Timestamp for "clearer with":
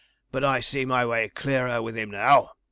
1.29-1.95